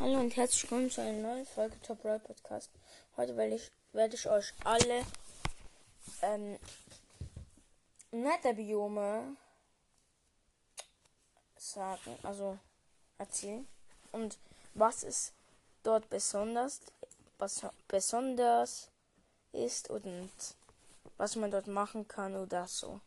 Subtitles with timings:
[0.00, 2.68] Hallo und herzlich willkommen zu einer neuen Folge Top Roy Podcast.
[3.16, 5.06] Heute werde ich, werde ich euch alle
[6.20, 6.58] ähm,
[8.10, 9.36] Netherbiome
[11.56, 12.58] sagen, also
[13.18, 13.68] erzählen
[14.10, 14.36] und
[14.74, 15.32] was es
[15.84, 16.80] dort besonders,
[17.38, 18.90] was besonders
[19.52, 20.28] ist und
[21.18, 23.00] was man dort machen kann oder so.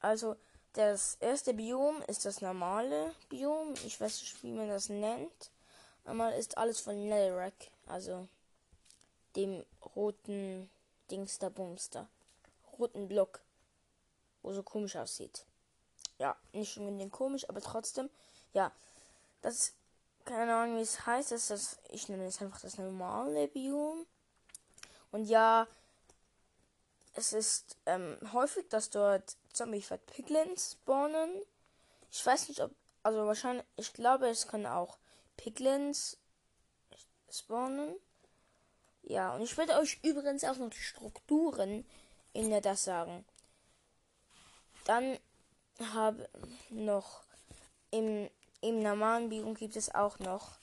[0.00, 0.36] Also
[0.76, 3.74] das erste Biom ist das normale Biom.
[3.86, 5.50] Ich weiß nicht, wie man das nennt.
[6.04, 7.54] Einmal ist alles von Netherrack,
[7.86, 8.28] also
[9.34, 9.64] dem
[9.96, 10.68] roten
[11.10, 12.06] Dingster Bumster.
[12.78, 13.40] Roten Block,
[14.42, 15.46] wo so komisch aussieht.
[16.18, 18.10] Ja, nicht unbedingt komisch, aber trotzdem.
[18.52, 18.70] Ja,
[19.40, 19.72] das
[20.26, 21.32] keine Ahnung, wie es heißt.
[21.32, 24.04] Das ist das, ich nenne es einfach das normale Biom.
[25.12, 25.66] Und ja,
[27.16, 31.30] es ist ähm, häufig, dass dort Zombie-Fat Piglins spawnen.
[32.10, 32.70] Ich weiß nicht, ob.
[33.02, 33.64] Also wahrscheinlich.
[33.76, 34.98] Ich glaube, es können auch
[35.36, 36.18] Piglins
[37.30, 37.94] spawnen.
[39.02, 41.86] Ja, und ich werde euch übrigens auch noch die Strukturen
[42.32, 43.24] in der das sagen.
[44.84, 45.18] Dann
[45.92, 46.28] habe
[46.70, 47.22] noch
[47.90, 48.28] im,
[48.60, 50.58] im normalen Biom gibt es auch noch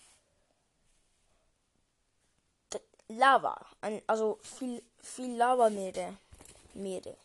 [3.08, 3.66] Lava.
[4.08, 6.18] Also viel, viel Lava-Meere.
[6.74, 7.18] Meere.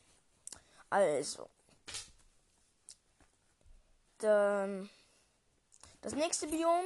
[0.90, 1.48] Also.
[4.18, 4.88] Dann,
[6.00, 6.84] das nächste Biom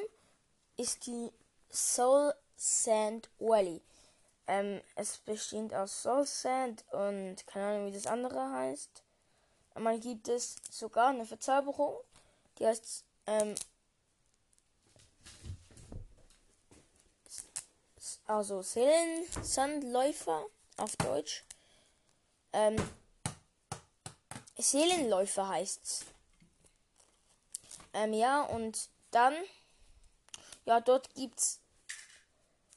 [0.76, 1.32] ist die
[1.70, 3.80] Soul Sand Valley.
[4.46, 9.02] Ähm, es besteht aus Soul Sand und keine Ahnung, wie das andere heißt.
[9.74, 11.96] Einmal gibt es sogar eine Verzauberung,
[12.58, 13.54] die heißt ähm,
[18.26, 21.44] also Seelensandläufer auf Deutsch.
[22.52, 22.76] Ähm,
[24.56, 26.04] Seelenläufer heißt's.
[27.94, 29.34] Ähm, ja, und dann,
[30.64, 31.60] ja, dort gibt's,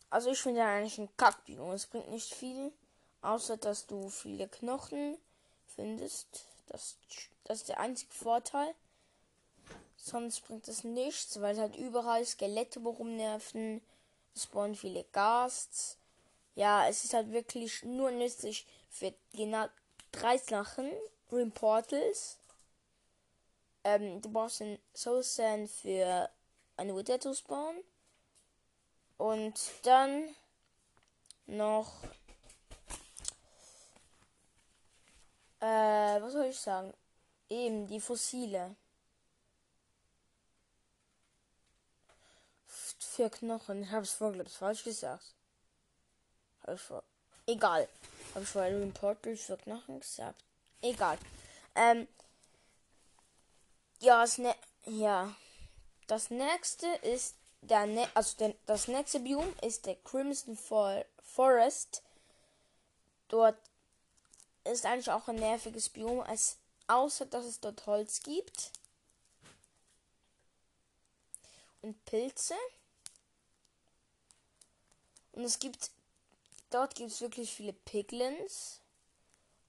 [0.10, 1.72] also ich finde eigentlich ein Kackbiom.
[1.72, 2.72] Es bringt nicht viel,
[3.22, 5.18] außer dass du viele Knochen
[5.76, 6.46] findest.
[6.68, 6.98] Das,
[7.44, 8.74] das ist der einzige Vorteil.
[9.98, 13.82] Sonst bringt es nichts, weil es halt überall Skelette rumnerven.
[14.36, 15.98] Es spawnen viele Gasts.
[16.56, 19.68] Ja, es ist halt wirklich nur nützlich für genau
[20.12, 20.90] drei Sachen.
[21.30, 22.38] Green Portals.
[23.84, 26.30] Ähm, du brauchst einen Soul Sand für
[26.78, 27.84] eine Wither zu spawnen.
[29.18, 30.36] Und dann
[31.46, 32.04] noch.
[35.60, 36.94] Äh, was soll ich sagen?
[37.50, 38.76] Eben die Fossile.
[42.68, 43.84] Für Knochen.
[43.84, 45.34] Ich habe es vorgelassen, falsch gesagt.
[46.68, 47.04] Ich vor.
[47.46, 47.88] Egal.
[48.36, 50.44] Habe ich vorher Green Portals für Knochen gesagt.
[50.82, 51.18] Egal.
[51.74, 52.06] Ähm,
[54.00, 54.54] ja, das, ne
[54.84, 55.34] ja,
[56.08, 62.04] das nächste ist der, ne also der, das nächste Biom ist der Crimson For Forest.
[63.30, 63.58] Dort
[64.66, 66.58] ist eigentlich auch ein nerviges Biom, als
[66.88, 68.72] außer dass es dort Holz gibt
[71.82, 72.56] und Pilze.
[75.32, 75.90] Und es gibt
[76.76, 78.82] dort gibt es wirklich viele Piglins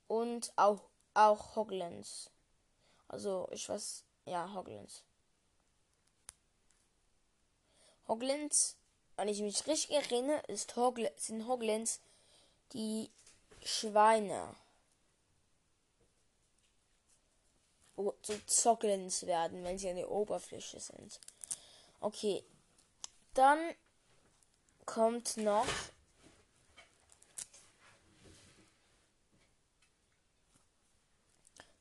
[0.09, 0.81] und auch
[1.15, 2.31] auch Hoglins.
[3.09, 5.03] Also, ich weiß, ja, Hoglins.
[8.09, 8.77] Hoglins,
[9.17, 12.01] wenn ich mich richtig erinnere, ist Hogl sind Hoglins
[12.73, 13.11] die
[13.65, 14.55] Schweine.
[18.21, 21.19] zu Zocklins werden, wenn sie an der Oberfläche sind.
[22.01, 22.45] Okay.
[23.33, 23.75] Dann
[24.85, 25.67] kommt noch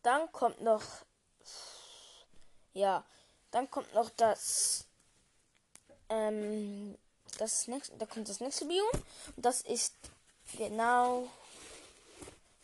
[0.06, 0.84] Dann kommt noch.
[2.74, 3.04] Ja.
[3.50, 4.86] Dann kommt noch das.
[6.10, 6.96] Ähm,
[7.40, 7.98] das nächste.
[7.98, 8.88] Da kommt das nächste Biom.
[9.36, 9.96] Das ist
[10.58, 11.28] genau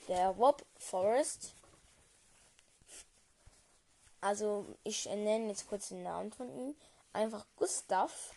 [0.08, 1.54] der Wob Forest.
[4.20, 6.76] Also ich nenne jetzt kurz den Namen von ihm.
[7.12, 8.36] Einfach Gustav.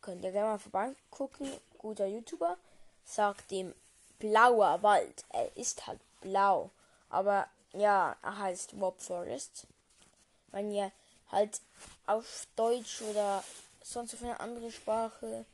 [0.00, 1.52] Könnt ihr gerne mal vorbeigucken.
[1.78, 2.58] Guter YouTuber.
[3.04, 3.76] Sagt dem
[4.18, 5.24] blauer Wald.
[5.28, 6.72] Er ist halt blau.
[7.10, 9.66] Aber ja, er heißt Mob Forest.
[10.48, 10.90] Wenn ihr
[11.30, 11.60] halt
[12.06, 13.44] auf Deutsch oder
[13.82, 15.44] sonst auf eine andere Sprache,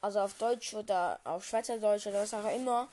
[0.00, 2.88] also auf Deutsch oder auf Schweizerdeutsch oder was auch immer,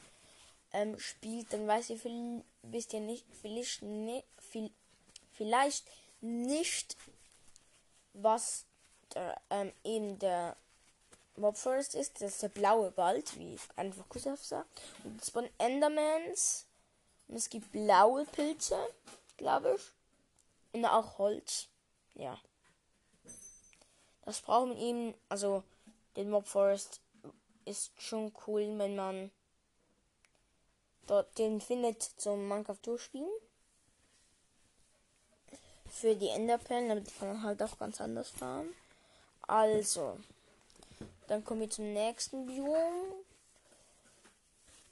[0.74, 4.69] ähm, spielt, dann weiß ihr, viel, wisst ihr nicht, vielleicht, ne, viel,
[5.34, 5.86] vielleicht
[6.22, 6.98] nicht,
[8.13, 8.66] was
[9.13, 10.57] der, ähm, eben der
[11.38, 12.22] Mob Forest ist.
[12.22, 14.81] Das ist der blaue Wald, wie einfach Kusaf sagt.
[15.04, 16.67] Und das von Endermans
[17.27, 18.77] und es gibt blaue Pilze,
[19.38, 19.91] glaube ich.
[20.74, 21.68] Und auch Holz.
[22.15, 22.39] Ja.
[24.25, 25.63] Das braucht man eben, also
[26.15, 27.01] den Mob Forest
[27.65, 29.31] ist schon cool, wenn man
[31.06, 33.29] dort den findet zum Minecraft durchspielen.
[35.89, 38.74] Für die Enderperlen, damit kann man halt auch ganz anders fahren.
[39.41, 40.19] Also,
[41.27, 43.13] dann kommen wir zum nächsten Biom.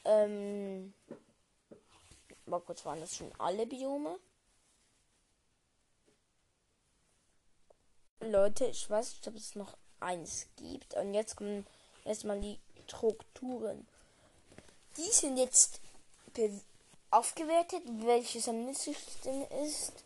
[0.05, 0.93] Ähm,
[2.45, 4.19] mal kurz waren das schon alle Biome.
[8.19, 10.95] Leute, ich weiß nicht, ob es noch eins gibt.
[10.95, 11.65] Und jetzt kommen
[12.05, 13.87] erstmal die Strukturen.
[14.97, 15.81] Die sind jetzt
[17.11, 20.03] aufgewertet, welches am nützlichsten ist.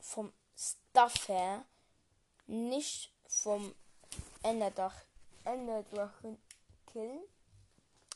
[0.00, 1.64] Vom Stuff her.
[2.46, 3.74] Nicht vom
[4.42, 4.94] Enderdach.
[5.44, 6.38] Enderdrachen
[6.92, 7.20] killen.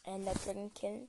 [0.05, 1.09] Enderdrachen killen.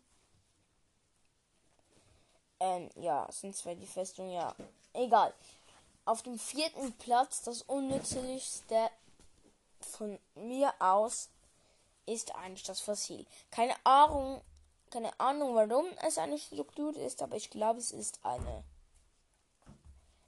[2.64, 4.56] Ähm, ja, sind zwar die Festung, ja.
[4.94, 5.34] Egal.
[6.06, 8.90] Auf dem vierten Platz, das unnützlichste
[9.82, 11.28] von mir aus,
[12.06, 13.26] ist eigentlich das Fossil.
[13.52, 14.40] Keine Ahnung,
[14.92, 18.64] keine Ahnung, warum es eine Struktur ist, aber ich glaube, es ist eine.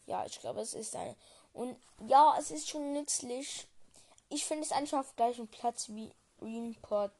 [0.06, 1.16] Ja, ich glaube, es ist eine.
[1.54, 3.66] Und ja, es ist schon nützlich.
[4.28, 6.12] Ich finde es eigentlich auf gleichem Platz wie
[6.42, 7.14] Reen, Port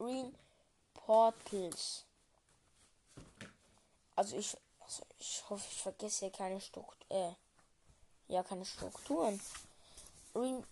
[0.00, 0.34] Reen
[0.92, 2.05] Portals.
[4.16, 7.06] Also ich, also ich hoffe, ich vergesse keine Struktur.
[7.10, 7.32] Äh,
[8.28, 9.40] ja, keine Strukturen.
[10.34, 10.64] Reen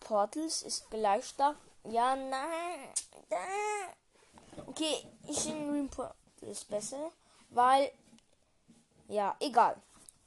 [0.00, 1.56] Portals ist gleich stark.
[1.84, 2.88] Ja, nein.
[4.66, 7.12] Okay, ich finde Reen Portals besser,
[7.50, 7.92] weil
[9.08, 9.80] ja, egal.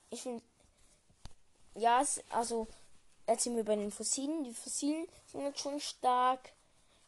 [0.10, 0.44] Ich finde
[1.76, 2.68] ja, also
[3.38, 4.44] sind wir bei den Fossilen.
[4.44, 6.54] Die Fossilen sind jetzt schon stark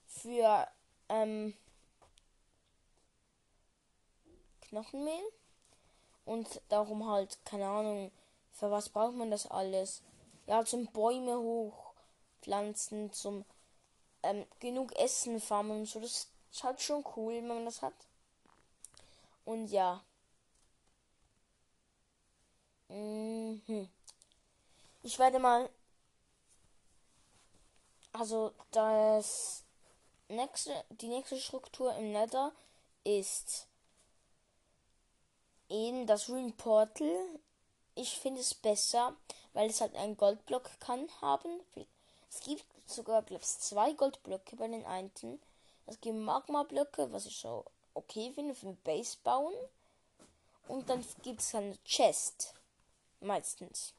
[0.06, 0.68] für
[1.08, 1.56] ähm,
[4.69, 5.24] Knochenmehl.
[6.25, 8.12] Und darum halt, keine Ahnung,
[8.54, 10.01] für was braucht man das alles?
[10.48, 13.45] Ja, zum Bäume hochpflanzen, zum
[14.24, 16.00] ähm, genug Essen farmen und so.
[16.00, 17.94] Das ist halt schon cool, wenn man das hat.
[19.45, 20.04] Und ja.
[22.89, 23.89] Mhm.
[25.04, 25.69] Ich werde mal.
[28.12, 29.63] Also das
[30.27, 32.51] nächste, die nächste Struktur im Nether
[33.04, 33.69] ist
[35.69, 37.16] eben das Rune Portal.
[37.95, 39.16] Ich finde es besser,
[39.54, 41.60] weil es halt einen Goldblock kann haben.
[42.30, 45.12] Es gibt sogar, glaube ich, zwei Goldblöcke bei den einen.
[45.86, 49.54] Es gibt Magma-Blöcke, was ich so okay finde für Base bauen.
[50.68, 52.54] Und dann gibt es eine Chest.
[53.22, 53.94] Meistens.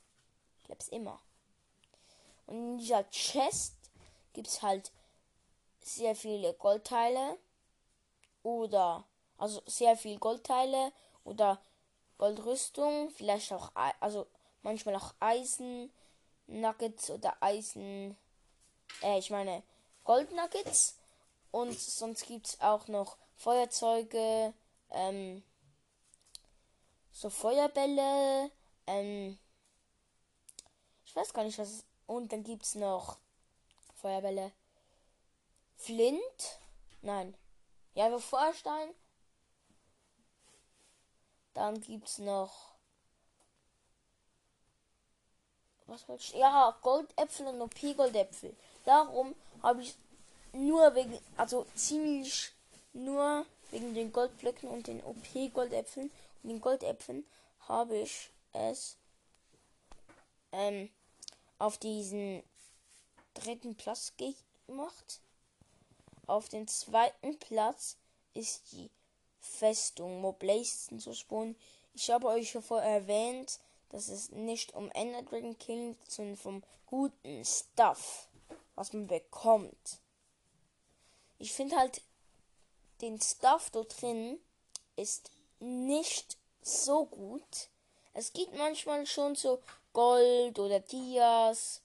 [0.58, 1.20] Ich glaube es immer.
[2.46, 3.74] Und in dieser Chest
[4.32, 4.92] gibt es halt
[5.82, 7.38] sehr viele Goldteile.
[8.42, 9.04] Oder,
[9.36, 10.92] also sehr viel Goldteile
[11.24, 11.60] oder
[12.18, 14.26] Goldrüstung, vielleicht auch, also
[14.62, 15.90] manchmal auch Eisen
[16.46, 18.16] Nuggets oder Eisen,
[19.02, 19.62] äh, ich meine
[20.04, 20.96] Gold Nuggets.
[21.50, 24.54] Und sonst gibt es auch noch Feuerzeuge,
[24.90, 25.42] ähm,
[27.10, 28.50] so Feuerbälle,
[28.86, 29.38] ähm,
[31.04, 33.18] ich weiß gar nicht was, und dann gibt es noch
[33.96, 34.52] Feuerbälle,
[35.76, 36.60] Flint,
[37.02, 37.36] nein,
[37.94, 38.94] ja, Feuerstein
[41.60, 42.70] dann gibt's noch.
[45.86, 46.32] Was wollte ich?
[46.32, 48.56] Ja, Goldäpfel und OP-Goldäpfel.
[48.86, 49.94] Darum habe ich
[50.54, 52.52] nur wegen, also ziemlich
[52.94, 56.10] nur wegen den Goldblöcken und den OP-Goldäpfeln
[56.42, 57.26] und den Goldäpfeln
[57.68, 58.96] habe ich es
[60.52, 60.88] ähm,
[61.58, 62.42] auf diesen
[63.34, 65.20] dritten Platz gemacht.
[66.26, 67.98] Auf den zweiten Platz
[68.32, 68.88] ist die
[69.40, 71.56] Festung Moblazen zu spawnen.
[71.94, 73.58] Ich habe euch zuvor erwähnt,
[73.90, 78.28] dass es nicht um Ender Dragon geht, sondern vom guten Stuff,
[78.74, 79.98] was man bekommt.
[81.38, 82.02] Ich finde halt,
[83.00, 84.38] den Stuff dort drin
[84.96, 87.68] ist nicht so gut.
[88.12, 89.60] Es gibt manchmal schon so
[89.92, 91.80] Gold oder Dias,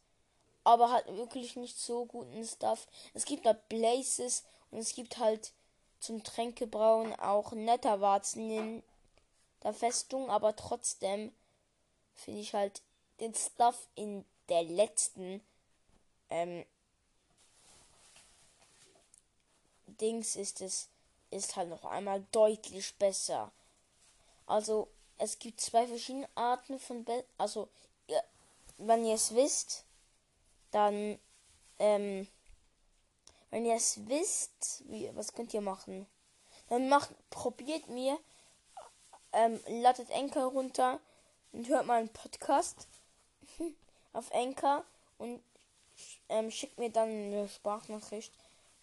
[0.64, 2.88] aber halt wirklich nicht so guten Stuff.
[3.14, 5.54] Es gibt da Blazes und es gibt halt
[6.00, 8.84] zum Tränkebrauen auch netter Warzen in
[9.64, 11.32] der Festung, aber trotzdem
[12.14, 12.82] finde ich halt
[13.20, 15.42] den Stuff in der letzten
[16.30, 16.66] ähm,
[19.88, 20.90] Dings ist es
[21.32, 23.52] ist halt noch einmal deutlich besser.
[24.46, 24.88] Also
[25.18, 27.68] es gibt zwei verschiedene Arten von Be also
[28.08, 28.22] ja,
[28.78, 29.84] wenn ihr es wisst,
[30.72, 31.20] dann
[31.80, 32.28] ähm,
[33.56, 36.06] wenn ihr es wisst, wie, was könnt ihr machen?
[36.68, 38.20] Dann macht, probiert mir,
[39.32, 41.00] ähm, ladet Enker runter
[41.54, 42.86] und hört mal einen Podcast
[44.12, 44.84] auf Enker
[45.20, 45.42] und
[46.28, 48.34] ähm, schickt mir dann eine Sprachnachricht,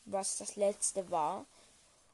[0.07, 1.45] was das letzte war.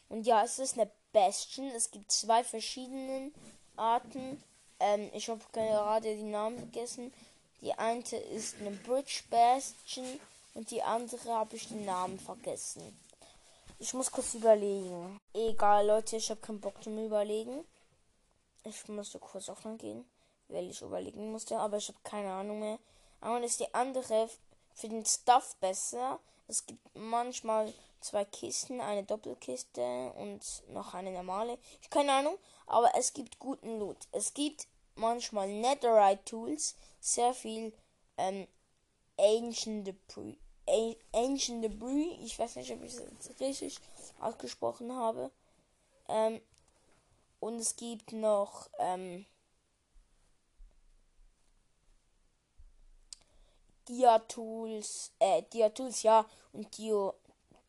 [0.09, 1.69] Und ja, es ist eine Bastion.
[1.69, 3.31] Es gibt zwei verschiedene
[3.77, 4.43] Arten.
[4.81, 7.15] Ähm, ich habe gerade die Namen vergessen.
[7.61, 10.19] Die eine ist eine Bridge Bastion
[10.59, 12.83] und die andere habe ich den Namen vergessen.
[13.79, 15.21] Ich muss kurz überlegen.
[15.33, 17.65] Egal, Leute, ich habe keinen Bock zum Überlegen.
[18.65, 20.05] Ich musste kurz offline gehen,
[20.49, 22.81] weil ich überlegen musste, aber ich habe keine Ahnung mehr.
[23.21, 24.29] Aber ist die andere
[24.75, 26.19] für den Stuff besser.
[26.49, 31.57] Es gibt manchmal zwei Kisten, eine Doppelkiste und noch eine normale.
[31.81, 32.37] Ich keine Ahnung,
[32.67, 34.09] aber es gibt guten Loot.
[34.11, 37.73] Es gibt manchmal Netherite Tools, sehr viel
[38.17, 38.49] ähm,
[39.17, 40.37] Ancient Debris.
[41.13, 43.79] Ancient Debris, ich weiß nicht, ob ich es richtig
[44.21, 45.31] ausgesprochen habe.
[46.09, 46.41] Ähm,
[47.41, 49.25] und es gibt noch ähm,
[53.89, 57.15] Dia-Tools, äh, Dia-Tools, ja, und Dio,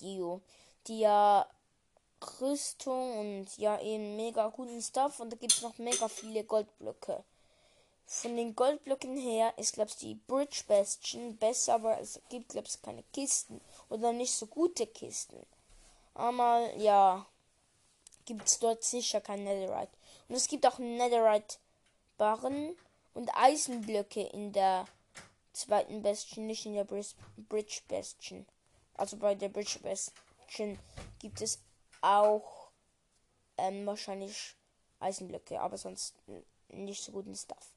[0.01, 0.41] Dio,
[0.87, 1.47] Dia
[2.41, 7.23] Rüstung und ja, eben mega guten Stuff und da gibt es noch mega viele Goldblöcke.
[8.11, 12.67] Von den Goldblöcken her ist, glaube ich, die Bridge Bastion besser, aber es gibt, glaube
[12.67, 15.45] ich, keine Kisten oder nicht so gute Kisten.
[16.15, 17.27] Aber ja,
[18.25, 19.95] gibt es dort sicher kein Netherite.
[20.27, 22.75] Und es gibt auch Netherite-Barren
[23.13, 24.87] und Eisenblöcke in der
[25.53, 28.47] zweiten Bastion, nicht in der Bridge Bastion.
[28.95, 30.79] Also bei der Bridge Bastion
[31.19, 31.59] gibt es
[32.01, 32.71] auch
[33.57, 34.55] ähm, wahrscheinlich
[34.99, 36.15] Eisenblöcke, aber sonst
[36.69, 37.69] nicht so guten Stuff.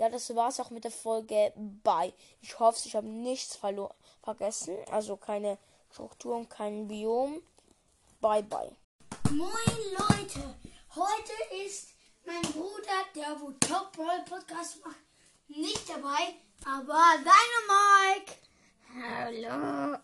[0.00, 1.52] Ja, das war's auch mit der Folge.
[1.84, 2.14] Bye.
[2.40, 3.58] Ich hoffe, ich habe nichts
[4.22, 4.78] vergessen.
[4.90, 5.58] Also keine
[5.92, 7.42] Struktur und kein Biom.
[8.22, 8.74] Bye, bye.
[9.30, 9.50] Moin
[9.98, 10.56] Leute,
[10.94, 11.90] heute ist
[12.24, 14.96] mein Bruder, der wo Top Roll Podcast macht,
[15.48, 18.32] nicht dabei, aber deine Mike.
[18.94, 19.98] Hallo.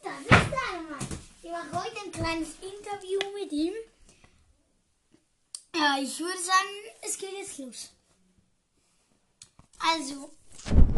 [0.00, 1.18] Das ist deine Mike.
[1.42, 3.74] Ich mache heute ein kleines Interview mit ihm.
[5.74, 6.68] Ja, ich würde sagen,
[7.02, 7.97] es geht jetzt los.
[9.78, 10.30] Also,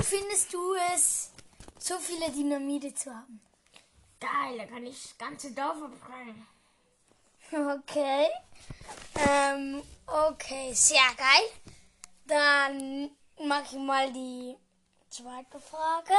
[0.03, 1.31] findest du es,
[1.79, 3.41] so viele Dynamite zu haben?
[4.21, 6.47] Geil, da kann ich das ganze Dorf abbrennen.
[7.53, 8.29] Okay.
[9.29, 11.51] Ähm, okay, sehr geil.
[12.27, 13.11] Dann
[13.45, 14.57] mache ich mal die
[15.09, 16.15] zweite Frage.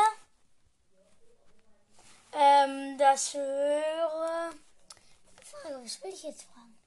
[2.34, 4.52] Ähm, das höre.
[5.44, 6.78] Frage, was will ich jetzt fragen?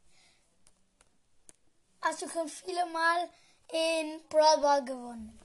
[2.03, 3.31] Hast du schon viele Mal
[3.73, 5.39] in Brawl Ball gewonnen?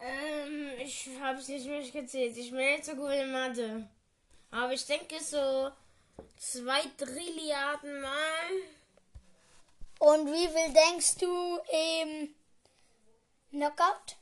[0.00, 2.36] Ähm, ich habe es nicht mehr gezählt.
[2.36, 3.88] Ich bin nicht so gut in Mathe.
[4.50, 5.70] Aber ich denke so
[6.36, 8.50] zwei Trilliarden Mal.
[9.98, 11.58] Und wie viel denkst du
[11.98, 12.34] im
[13.50, 14.16] Knockout?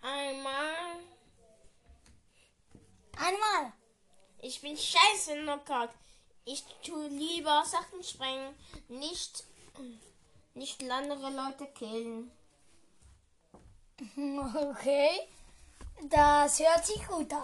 [0.00, 1.00] Einmal.
[3.16, 3.72] Einmal.
[4.38, 5.90] Ich bin scheiße in Knockout.
[6.44, 8.54] Ich tue lieber Sachen sprengen,
[8.88, 9.44] nicht,
[10.54, 12.30] nicht andere Leute killen.
[14.16, 15.28] Okay,
[16.02, 17.42] das hört sich gut an.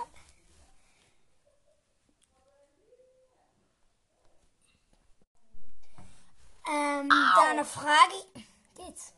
[6.68, 8.44] Ähm, dann frage ich.
[8.74, 9.12] Geht's?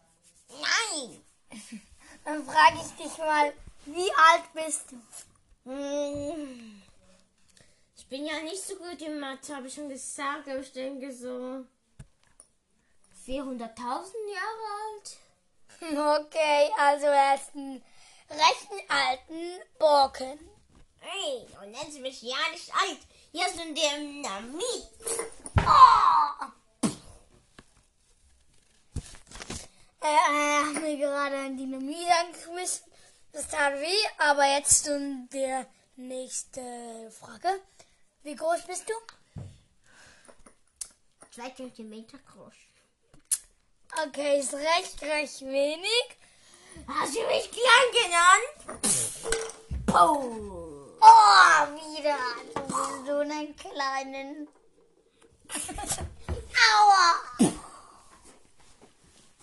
[0.51, 1.23] Nein!
[2.25, 3.55] Dann frage ich dich mal,
[3.87, 5.01] wie alt bist du?
[7.97, 11.11] Ich bin ja nicht so gut in Mathe, habe ich schon gesagt, aber ich denke
[11.13, 11.65] so
[13.27, 13.75] 400.000
[14.35, 15.19] Jahre alt.
[15.81, 17.83] Okay, also er ist ein
[18.29, 20.39] recht alten Borken.
[21.01, 22.99] Hey, und nennen Sie mich ja nicht alt.
[23.31, 24.89] Hier sind Dynamit.
[25.59, 26.47] Oh!
[30.01, 32.91] Er hat mir gerade ein Dynamit angeschmissen.
[33.33, 35.67] Das tat weh, aber jetzt zum der
[35.97, 37.61] nächste Frage.
[38.25, 38.95] Wie groß bist du?
[41.31, 42.55] Zwei Zentimeter groß.
[43.97, 46.19] Okay, ist recht, recht wenig.
[46.87, 48.83] Hast du mich klein genannt?
[49.89, 51.67] Oh, oh
[51.97, 52.19] wieder.
[52.55, 54.49] Du bist so einen kleinen.
[56.71, 57.51] Aua.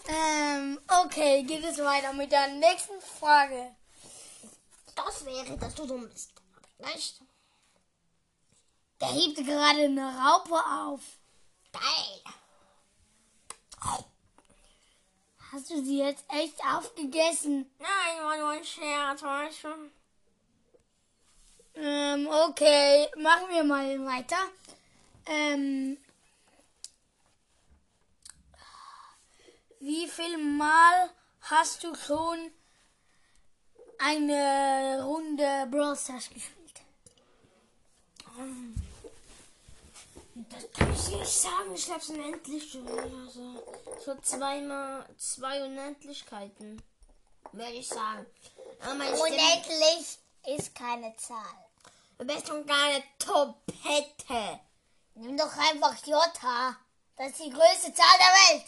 [0.08, 3.75] Ähm, okay, geht es weiter mit der nächsten Frage.
[4.96, 6.32] Das wäre, dass du dumm bist.
[6.78, 7.22] Nicht.
[9.02, 11.02] Der hebt gerade eine Raupe auf.
[11.74, 12.22] Geil.
[15.55, 17.71] Hast du sie jetzt echt aufgegessen?
[17.79, 19.69] Nein, war nur ein Scherz, weißt du?
[21.75, 24.35] Ähm, okay, machen wir mal weiter.
[25.25, 25.97] Ähm,
[29.79, 31.09] wie viel Mal
[31.43, 32.51] hast du schon
[33.97, 36.81] eine Runde Brawl Stars gespielt.
[40.38, 41.74] Das kann ich nicht sagen.
[41.74, 43.63] Ich hab's unendlich schon wieder so.
[44.04, 46.82] So zweimal zwei Unendlichkeiten.
[47.54, 48.25] Würde ich sagen.
[48.82, 51.65] Aber Stimme- Unendlich ist keine Zahl.
[52.18, 54.60] Du bist doch keine Topette.
[55.15, 56.75] Nimm doch einfach Jota.
[57.15, 58.65] Das ist die größte Zahl der Welt.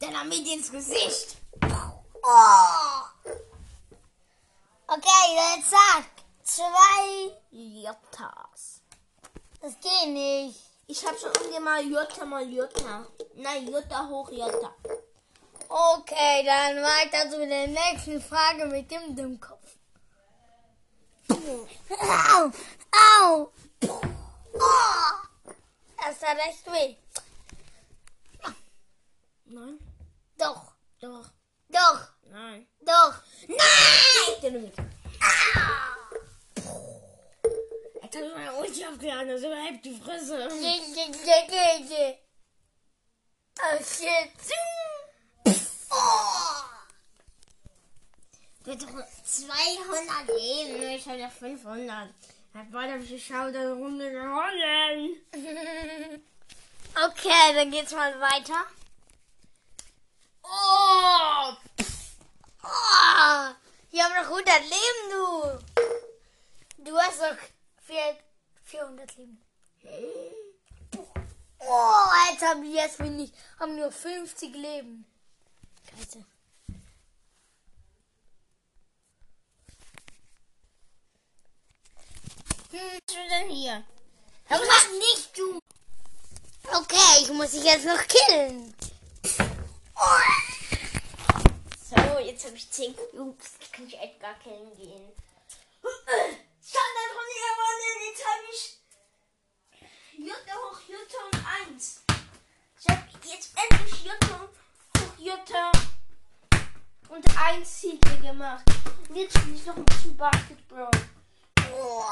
[0.00, 1.36] Dann damit ins Gesicht.
[1.62, 3.28] Oh.
[4.86, 6.04] Okay, jetzt sag.
[6.42, 7.36] Zwei.
[7.50, 8.80] Jotas.
[9.60, 10.58] Das geht nicht.
[10.92, 13.06] Ich hab schon ungefähr mal Jota mal Jota.
[13.36, 14.74] Nein, Jota hoch Jota.
[15.66, 19.78] Okay, dann weiter zu der nächsten Frage mit dem Dummkopf.
[21.30, 22.52] Au!
[22.90, 23.52] Au!
[24.52, 25.12] Oh.
[25.96, 26.96] Das hat echt weh.
[29.46, 29.78] Nein.
[30.36, 31.30] Doch, Doch.
[31.70, 32.68] doch, Nein.
[32.80, 33.14] doch.
[33.48, 34.42] Nein!
[34.42, 34.74] Damit.
[38.14, 40.48] Hab ich meine Ulti aufgeladen, also überhaupt die Fresse.
[40.50, 40.54] Oh.
[45.90, 46.62] Oh.
[48.64, 48.76] Doch
[49.24, 50.82] 200 Leben.
[50.82, 52.10] Ich hab ja 500.
[52.54, 52.66] Hat
[53.08, 55.16] die Schau der Runde gewonnen.
[56.94, 58.66] Okay, dann geht's mal weiter.
[60.42, 61.56] Oh!
[62.62, 63.54] Oh,
[63.90, 66.84] wir haben noch 100 Leben, du.
[66.84, 67.38] Du hast doch
[68.64, 69.42] 400 Leben.
[71.58, 75.04] Oh, jetzt die jetzt wenig, haben nur 50 Leben.
[75.90, 76.24] Scheiße.
[82.70, 83.84] Was ist denn hier?
[84.48, 85.58] Aber was nicht, du.
[86.74, 88.74] Okay, ich muss dich jetzt noch killen.
[91.90, 93.52] So, jetzt habe ich 10 Cubes.
[93.60, 95.12] Jetzt kann ich Edgar killen gehen.
[96.64, 97.98] Standard von gewonnen.
[98.06, 98.78] Jetzt habe ich
[100.16, 101.38] Jutta hoch Jutta und
[101.74, 102.02] 1.
[102.78, 105.72] Ich habe jetzt endlich Jutta hoch Jutta
[107.08, 108.62] und 1 Siege gemacht.
[109.08, 110.90] Und jetzt spiele ich noch ein bisschen Basketball.
[111.74, 112.04] Oh,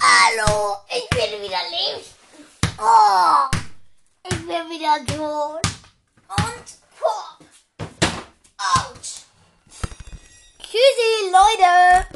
[0.00, 2.04] hallo, ich bin wieder leben.
[2.78, 3.48] Oh,
[4.22, 5.66] ich bin wieder tot.
[6.28, 6.66] Und
[7.00, 7.40] Pop.
[8.58, 9.02] Out.
[10.60, 12.11] Tschüssi, Leute.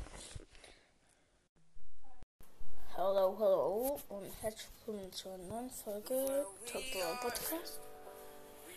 [3.27, 7.81] Hallo, hallo und herzlich willkommen zu einer neuen Folge Top Brawl Podcast.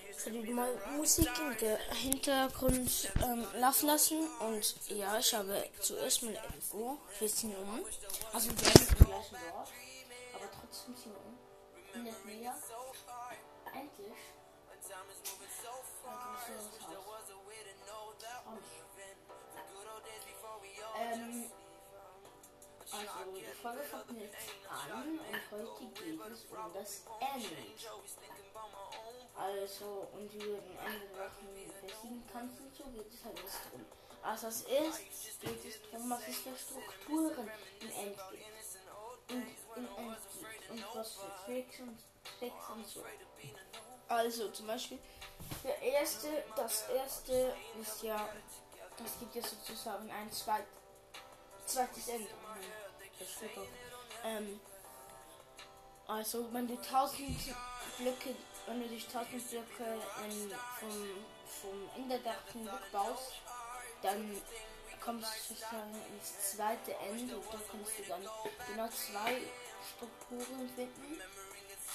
[0.09, 6.33] Ich werde mal Musik im Hintergrund ähm, laufen lassen und ja, ich habe zuerst mal
[6.33, 7.85] 11 Uhr, wir ziehen um.
[8.33, 9.31] Also wir sind im gleichen Dorf,
[10.33, 12.07] aber trotzdem ziehen wir um.
[12.07, 12.55] 100 Meter.
[13.75, 14.13] Endlich.
[20.99, 21.51] Ähm,
[22.91, 24.35] also, die Folge fängt jetzt
[24.67, 27.45] an und heute geht es um das End.
[29.35, 33.85] Also, und über den Ende Sachen besiegen kannst du so geht es halt nicht drum.
[34.23, 38.45] Also, was das ist, geht es drum, was es für Strukturen im End gibt.
[39.29, 39.35] Und
[39.77, 40.69] im End gibt.
[40.71, 41.97] Und was für Tricks und
[42.39, 43.03] Tricks und so.
[44.07, 44.99] Also, zum Beispiel,
[45.63, 48.27] der erste, das erste ist ja,
[48.97, 50.78] das gibt ja sozusagen ein zweites.
[51.69, 52.27] 20 Cent.
[53.19, 53.67] Das steht doch.
[54.23, 54.59] Ähm,
[56.07, 57.55] also, wenn du 1000
[57.97, 61.25] Blöcke, wenn du dich 1000 Blöcke ähm, vom,
[61.61, 63.33] vom Enderdachten baust,
[64.01, 64.41] dann
[64.99, 68.27] kommst du sozusagen ins zweite Ende und da kannst du dann
[68.67, 69.41] genau zwei
[69.95, 71.21] Strukturen finden.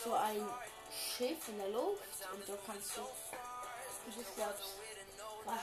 [0.04, 0.48] So ein
[0.90, 4.74] Schiff in der Luft und da kannst du, du glaubst,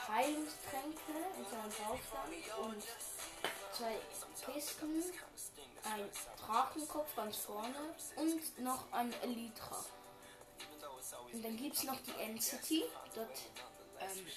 [0.08, 2.84] Heilungstränke in seinem Baustand und
[3.72, 3.96] zwei
[4.54, 5.14] Kisten,
[5.84, 9.86] ein Drachenkopf ganz vorne und noch ein Elytra.
[11.34, 12.84] Und dann gibt es noch die End-City.
[13.16, 13.40] Dort
[14.00, 14.28] ähm,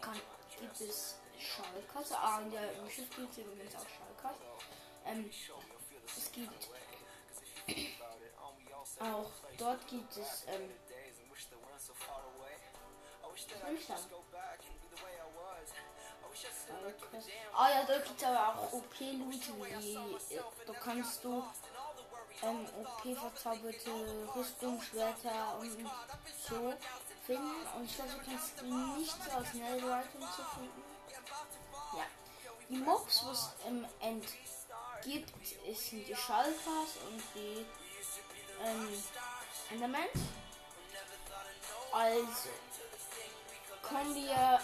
[0.00, 0.20] kann,
[0.58, 2.12] gibt es Schalkas.
[2.12, 4.36] Ah, in der Schiff gibt es übrigens auch Schalkas.
[5.06, 5.30] Ähm,
[6.16, 6.68] es gibt
[9.00, 10.70] auch dort gibt es ähm,
[13.62, 14.08] was
[17.54, 19.40] Ah ja, dort gibt es aber auch OP-Loot
[20.66, 21.44] da kannst du
[22.42, 23.90] ähm, OP-verzauberte
[24.34, 25.90] Rüstungsschwerter und
[26.48, 26.74] so
[27.26, 27.66] finden.
[27.76, 30.82] Und ich glaube, du kannst nichts aus Netherite und so finden.
[31.96, 32.04] Ja.
[32.68, 34.24] Die Mobs, was im End
[35.02, 37.66] gibt, ist die Schalkas und die
[38.64, 38.88] ähm,
[39.70, 40.08] Endermans.
[41.92, 42.48] Also
[43.82, 44.60] kommen wir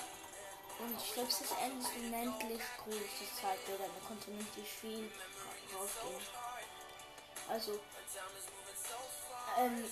[0.79, 3.89] Und ich glaube, es ist endlich groß, die Zeit, oder?
[3.89, 5.11] Da konnte nicht viel
[5.75, 6.23] rausgehen.
[7.49, 7.81] Also,
[9.59, 9.85] ähm,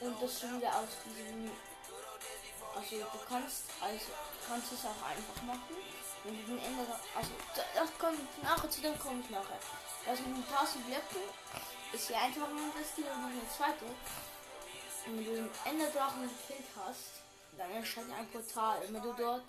[0.00, 1.50] und das wieder aus diesem,
[2.74, 4.06] also du kannst, also
[4.48, 5.76] kannst es auch einfach machen.
[6.24, 7.30] Wenn du den Ende, also
[7.74, 9.58] das kommt nachher, zu dem komme ich nachher.
[10.06, 11.22] Also mit den 1000 Blöcken
[11.92, 13.84] ist hier einfach nur das Ding und noch eine zweite.
[13.84, 17.19] Und wenn du den Enderdrachen gekillt hast,
[17.60, 18.80] dann erscheint ein Portal.
[18.88, 19.44] Wenn du dort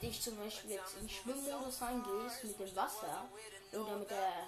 [0.00, 3.28] dich zum Beispiel jetzt in Schwimmmodus reingehst mit dem Wasser
[3.72, 4.46] oder mit der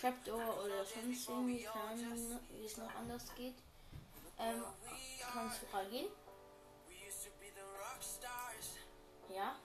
[0.00, 1.68] Trapdoor oder sonst irgendwie,
[2.50, 3.56] wie es noch anders geht,
[4.38, 4.64] ähm,
[5.32, 6.08] kannst du reingehen.
[9.28, 9.56] Ja.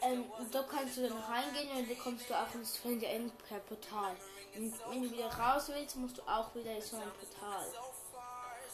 [0.00, 3.58] Ähm, da kannst du dann reingehen und dann kommst du auch ins Friendly End per
[3.58, 4.16] Portal.
[4.56, 7.66] Und wenn du wieder raus willst, musst du auch wieder in so ein Portal.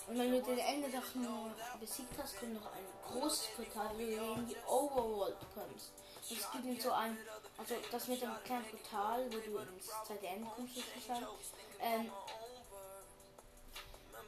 [0.07, 4.41] Und wenn du den Ende noch besiegt hast, kommt noch ein großes Portal, wo du
[4.41, 5.93] in die Overworld kommst.
[6.31, 7.19] Es gibt so ein,
[7.59, 11.27] also das mit dem kleinen Portal, wo du ins zweite Ende kommst sozusagen.
[11.81, 12.11] Ähm,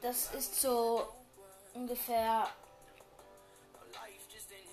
[0.01, 1.07] das ist so
[1.73, 2.47] ungefähr,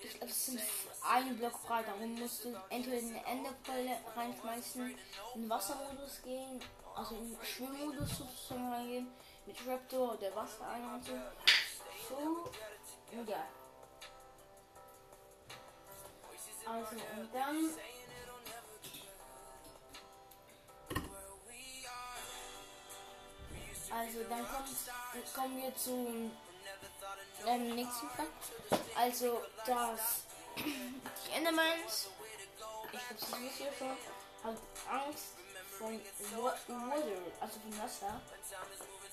[0.02, 0.60] ich glaube, es sind
[1.08, 1.86] ein Block breit.
[1.86, 4.98] Darum musst du entweder in den Enderquelle reinschmeißen,
[5.34, 6.60] in Wassermodus gehen,
[6.94, 9.08] also in Schwimmmodus sozusagen reingehen,
[9.46, 11.12] mit Raptor oder Wasser ein und so.
[12.08, 12.50] So,
[13.30, 13.46] ja.
[16.66, 17.70] Also, und dann.
[23.90, 26.32] Also, dann kommt, kommen wir zum
[27.46, 28.32] ähm, nächsten Fakt.
[28.96, 30.23] Also, das
[30.56, 33.96] die Endermans, ich glaube, das wisst ihr schon,
[34.42, 35.34] haben Angst
[35.78, 36.00] von
[36.32, 37.00] Water,
[37.40, 38.20] also vom Wasser.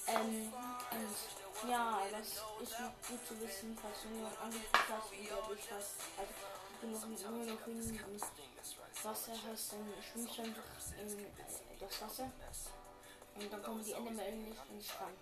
[0.07, 0.53] Ähm,
[0.91, 5.71] und ja, das ist noch gut zu wissen, falls du nur angeguckt hast und dadurch
[5.71, 6.33] hast, also
[6.81, 7.99] du noch nur noch in
[9.03, 10.63] Wasser hast, dann schwimmst du einfach
[10.97, 11.27] in
[11.79, 12.31] das Wasser.
[13.35, 15.17] Und dann kommen die Endermen nicht ins Schrank.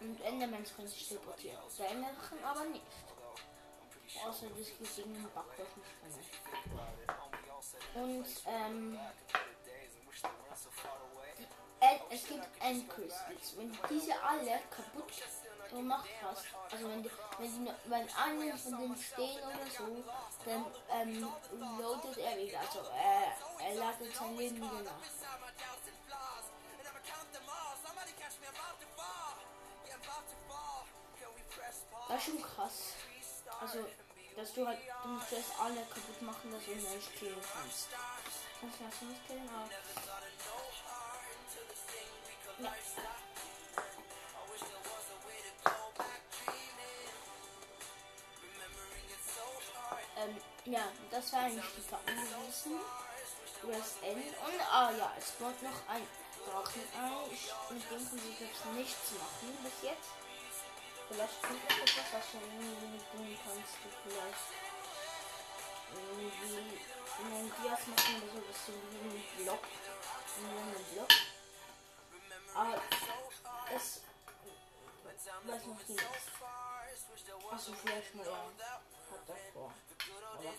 [0.00, 1.58] Und Endermans können sich teleportieren.
[1.78, 2.84] Der Enderdrachen aber nicht.
[4.26, 5.88] Außer das gegen den Backwerk nicht
[7.94, 8.98] Und ähm,
[11.80, 13.56] die, es gibt Endcrystals.
[13.56, 15.12] Wenn diese alle kaputt
[15.70, 20.04] gemacht hast, also wenn, die, wenn, die, wenn eine von denen stehen oder so,
[20.44, 21.28] dann ähm,
[21.78, 22.60] loadet er wieder.
[22.60, 25.02] Also er, er ladet sein Leben wieder nach.
[32.08, 32.94] Das ist schon krass.
[33.60, 33.86] Also,
[34.36, 37.88] dass du halt, du musst erst alle kaputt machen, dass du nicht killen kannst.
[38.60, 39.68] Kannst du das nicht killen, aber.
[42.60, 42.72] Ja.
[50.16, 52.80] Ähm, ja, das war eigentlich die gewesen.
[53.64, 54.16] Rest End.
[54.16, 56.06] Und, ah ja, es kommt noch ein
[56.46, 57.12] Drachen ein.
[57.32, 60.27] Ich, mit dem kann ich nichts machen bis jetzt.
[61.08, 63.74] Vielleicht kommt auch etwas, was du tun kannst.
[63.82, 64.48] Du vielleicht
[65.94, 66.78] irgendwie
[67.18, 69.64] einen Dias machen oder so, dass du einen Block,
[70.36, 71.12] einen Block.
[72.54, 72.82] Aber
[73.74, 74.00] es
[75.46, 76.02] weiß noch nicht.
[77.50, 78.32] Achso, vielleicht mal ja.
[79.10, 79.72] Hat davor.
[80.34, 80.54] Aber.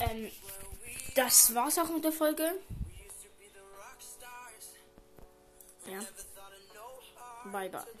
[0.00, 0.32] Ähm,
[1.14, 2.60] das war's auch mit der Folge.
[5.86, 6.00] Ja.
[7.44, 7.84] Bye bye.